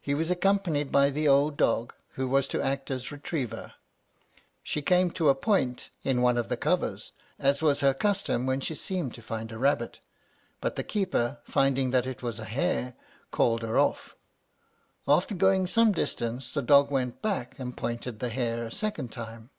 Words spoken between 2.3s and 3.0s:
to act